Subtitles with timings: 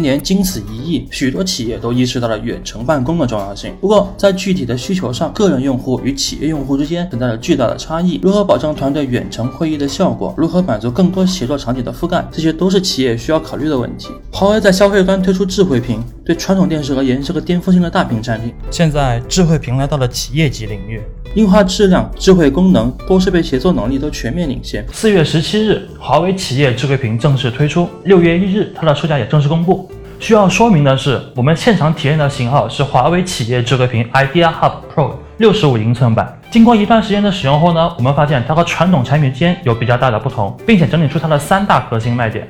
[0.00, 3.74] 今年经此一役，许多企业都意识到了远程办公的重要性。
[3.82, 8.18] 不过，在具体的需求上，个人用户与企业用户之间存在着巨大的差异。
[8.22, 10.32] 如何保证团队远程会议的效果？
[10.38, 12.26] 如何满足更多协作场景的覆盖？
[12.32, 14.08] 这些都是企业需要考虑的问题。
[14.32, 18.54] 华为在消费端推出智慧屏，对传统电视而言是个颠覆性的大屏产品。
[18.70, 21.02] 现在，智慧屏来到了企业级领域，
[21.34, 24.82] 硬化质量、智慧功能、多设备协作能力都全面领先。
[24.94, 27.86] 四月十七日，华为企业智慧屏正式推出。
[28.04, 29.89] 六月一日，它的售价也正式公布。
[30.20, 36.38] 需要说明的是，我们现场体验的型号是华为企业智慧屏 Idea Hub Pro 六十五英寸版。
[36.50, 42.46] 经过一段时间的使用后呢，我们发现它和传统产品之间有比较大的不同，并且整理出它的三大核心卖点。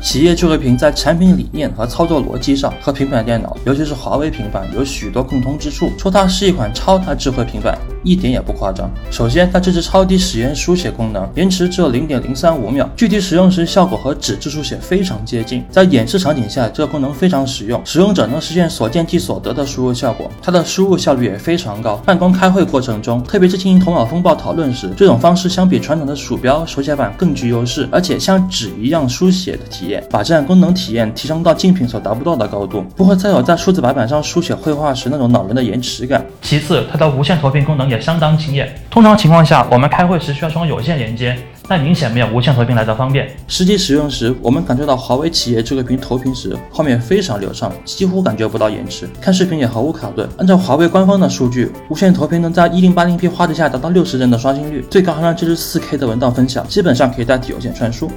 [0.00, 5.92] 企业智慧屏在产品理念和操作逻辑上和平板电脑，尤其是华为平板有许多共通之处。
[5.98, 8.88] 说它是一款超大智慧平板，一点也不夸张。
[9.10, 15.64] 首先，它支持超低时延书写功能，延迟只有零点零三五秒，具体使用时效果和纸质书写非常接近。
[15.70, 20.30] 在演示场景下，这个功能非常实用，使用者能实现所见即所得的输入效果。
[20.42, 21.96] 它的输入效率也非常高。
[22.04, 30.04] 办公开会过程中，特别是进行头脑风暴讨论时，这种方式相比传统的鼠标、手写板更具优势，而且像纸一样书写的体验。
[30.10, 36.24] 把这样功能体验提升到竞品所达不到的高度，不会再有在数字白板上书写绘画时那种恼人的延迟感。
[36.42, 38.72] 其次，它的无线投屏功能也也相当惊艳。
[38.90, 41.36] 通常情况下，我们开会时需要装有线连接，
[41.68, 43.28] 但明显没有无线投屏来的方便。
[43.46, 50.28] 实际使用时，我们感受到华为企业智慧屏投屏时，画面非常流畅，几乎感觉不到延迟，看视频也毫无卡顿。
[50.38, 58.10] 按照华为官方的数据，无线投屏能在 1080P 画质下达到六十帧的刷新率，最高还能支持 4K 的文档分享，基本上可以代替有线传输。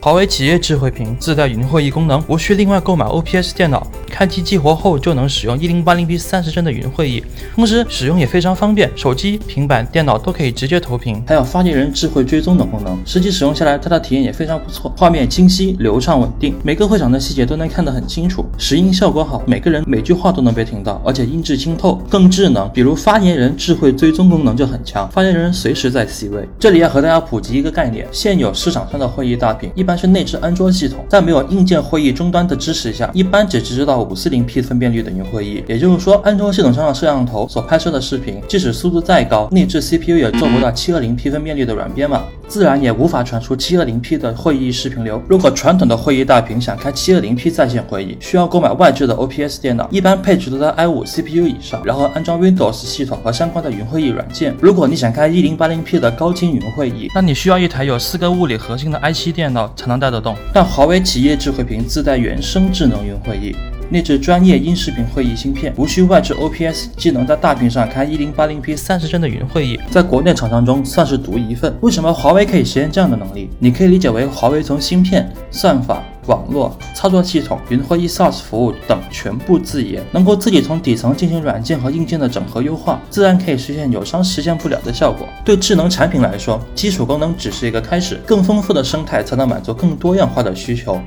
[0.00, 3.84] 华为企业智慧屏自带云会议功能，无需另外购买 OPS 电脑。
[4.08, 7.22] 开机激活后就能使用 1080p 三十帧的云会议，
[7.54, 11.22] 同时使用也非常方便，手机、平板、电脑都可以直接投屏。
[11.26, 22.70] 还有发言人智慧追踪等功能，实际使用下来，它的体验也非常不错，画面清晰、流畅、稳定，每个会场的细节都能看得很清楚，拾音效果好，每个人每句话都能被听到，而且音质清透，更智能。
[22.72, 26.48] 比如发言人智慧追踪功能就很强，发言人随时在 C 位。
[26.58, 45.22] 这里要和大家普及一个概念，现有市场上的会议大屏一般是内置安卓系统，在没有硬件会议终端的支持下，一般只支持到五四零 P 分辨率的云会议，也就是说，安卓系统上的摄像头所拍摄的视频，即使速度再高，内置 CPU 也做不到七二零 P 分辨率的软编码，自然也无法传出七二零 P 的会议视频流。
[45.26, 54.54] 如果传统的会议大屏想开七二零 P 在线会议，需要购买外置的 OPS 电脑，一般配置都在 i 五 CPU 以上，然后安装 Windows 系统和相关的云会议软件。
[54.60, 60.36] 如果你想开一零八零 P 的高清云会议，那你需要一台有四个物理核心的 i 七电脑才能带得动。
[60.52, 63.56] 但华为企业智慧屏自带原生智能云会议。
[63.88, 71.72] 内置专业音视频会议芯片，无需外置 OPS，既能在大屏上开 1080p 三十帧的云会议，在国内厂商中算是独一份。
[71.80, 73.48] 为什么华为可以实现这样的能力？
[73.58, 85.28] 你可以理解为华为从芯片、算法、网络、操作系统、云会议 SaaS 服务等全部自研，能够自己从底层进行软件和硬件的整合优化，自然可以实现友商实现不了的效果。
[85.44, 91.00] 对智能产品来说，基础功能只是一个开始，更丰富的生态才能满足更多样化的需求。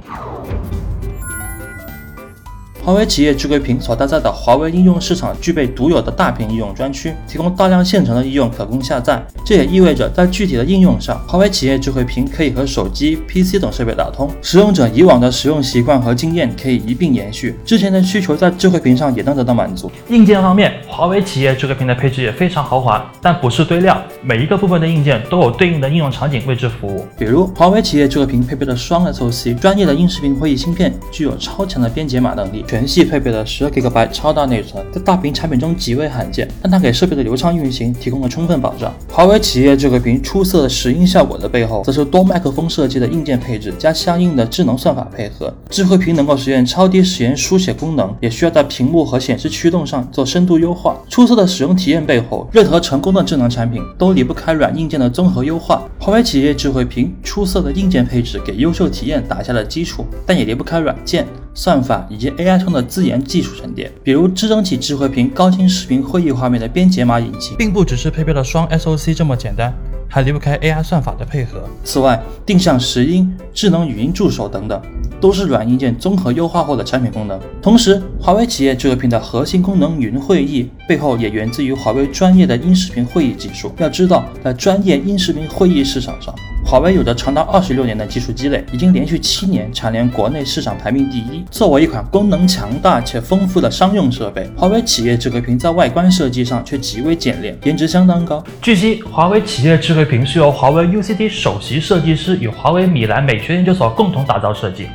[2.89, 9.23] 华为企业智慧屏所搭载的华为应用市场具备独有的大屏应用专区，提供大量现成的应用可供下载。
[9.45, 19.91] 这也意味着在具体的应用上，华为企业智慧屏可以和手机、PC 等设备打通，使用者以往的使用习惯和经验可以一并延续，之前的需求在智慧屏上也能得到满足。
[20.07, 27.05] 硬件方面，华为企业智慧屏的配置也非常豪华，但不是堆料，每一个部分的硬件都有对应的应用场景为之服务。
[27.19, 32.65] 比如，华为企业智慧屏配备了双 SoC 专业的音视频会议芯片，具有超强的编解码能力。
[32.78, 38.93] 全全系配备了十二 GB 超大内存，在大屏产品中极为罕见，但它给设备的流畅运行提供了充分保障。
[39.11, 45.53] 华为企业智慧屏出色的拾音效果的背后，则是多麦克风设计的硬件配置加相应的智能算法配合。
[45.69, 50.95] 智慧屏能够实现超低时延书写功能，也需要在屏幕和显示驱动上做深度优化。
[51.09, 55.83] 出色的使用体验背后，任何成功的智能产品都离不开软硬件的综合优化。
[55.99, 61.27] 华为企业智慧屏出色的硬件配置给优秀体验打下了基础，但也离不开软件。
[61.53, 69.73] 算法以及 AI 中的自研技术沉淀，比如支撑起智慧屏高清视频会议画面的编解码引擎，并不只是配备了双 SoC 这么简单，
[70.07, 71.63] 还离不开 AI 算法的配合。
[71.83, 74.81] 此外，定向拾音、智能语音助手等等，
[75.19, 77.39] 都是软硬件综合优化后的产品功能。
[77.61, 83.71] 同时，华为企业智慧屏的核心功能云会议背后也源自于华为专业的音视频会议技术。
[83.77, 86.33] 要知道，在专业音视频会议市场上，
[86.69, 91.43] 华为有着长达二十六年的技术积累，已经连续七年蝉联国内市场排名第一。
[91.49, 98.43] 作为一款功能强大且丰富的商用设备，华为企业智慧屏在外观设计上却极为简练，颜值相当高。
[98.61, 104.87] 据悉，华为企业智慧屏是由华为 UCT 首席设计师与华为米兰美学研究所共同打造设计，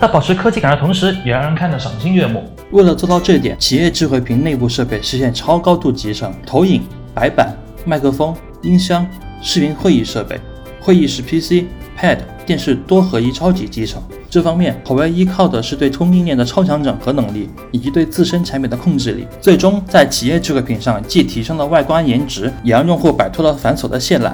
[0.00, 2.44] 在保持科技感的同时，也让人看得赏心悦目。
[2.70, 7.52] 为了做到这点，企业智慧屏内部设备实现超高度集成，投影、白板、
[7.84, 8.32] 麦克风、
[8.62, 9.04] 音箱、
[9.42, 10.38] 视频会议设备、
[10.86, 11.64] 会议室 PC、
[11.98, 14.00] Pad、电视多合一超级集成。
[14.30, 24.30] 这方面，华为依靠的是对供应链的超强整合能力，以及对自身产品的控制力，最终在企业智慧屏上既提升了外观颜值，也让用户摆脱了繁琐的线缆。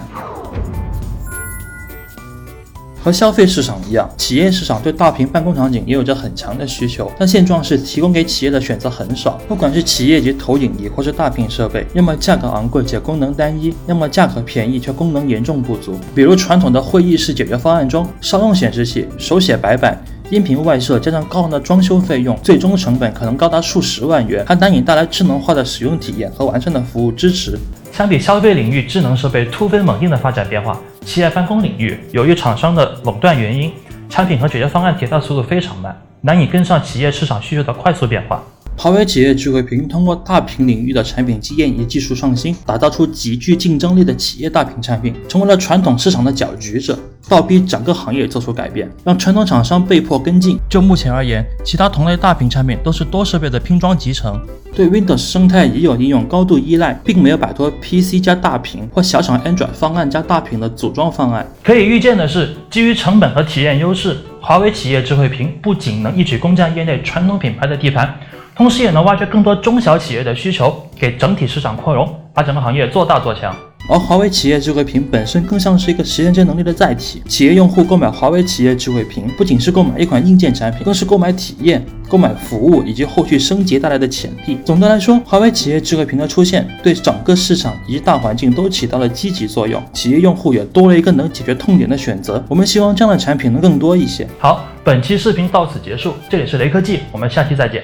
[3.03, 9.41] 和消费市场一样，企业市场对大屏办公场景也有着很强的需求，但现状是提供给企业的选择很少。
[9.49, 15.99] 不管是企业级投影仪或是大屏设备，要么价格昂贵且功能单一，要么价格便宜却功能严重不足。
[16.15, 20.01] 比如传统的会议室解决方案中，商用显示器、手写白板、
[20.31, 27.59] 音频外设加上高昂的装修费用，最终成本可能高达数十万元，还难以带来智能化的使用体验和完善的服务支持。
[27.91, 33.73] 相比消费领域智能设备突飞猛进的发展变化，企业翻工领域由于厂商的垄断原因，
[34.09, 38.43] 产品和解决方案迭代速度非常慢，难以跟上企业市场需求的快速变化。
[38.77, 46.99] 华为企业智慧屏通过大屏领域的产品经验以及技术创新，打造出极具竞争力的企业大屏产品，成为了传统市场的搅局者，
[47.29, 50.59] 倒逼整个行业做出改变，让传统厂商被迫跟进。
[50.69, 54.41] 就目前而言，其他同类大屏产品都是多设备的拼装集成，
[54.75, 61.47] 对 Windows 生态已有应用高度依赖，并没有摆脱 PC 加大屏或小厂 Android 方案加大屏的组装方案。
[61.63, 68.13] 可以预见的是，基于成本和体验优势，华为企业智慧屏不仅能一举攻占业内传统品牌的地盘。
[68.55, 73.55] 同时也能挖掘更多中小企业的需求，给整体市场扩容，把整个行业做大做强。
[73.89, 77.21] 而华为企业智慧屏本身更像是一个实现这能力的载体。
[77.27, 84.57] 企业用户购买华为企业智慧屏，不仅是购买一款硬件产品，更是购买体验、购买服务以及后续升级带来的潜力。
[84.65, 89.83] 总的来说，华为企业智慧屏的出现，对整个市场以及大环境都起到了积极作用。
[89.93, 92.45] 企业用户也多了一个能解决痛点的选择。
[92.49, 94.29] 我们希望这样的产品能更多一些。
[94.39, 97.81] 好，本期视频到此结束，这里是雷科技，我们下期再见。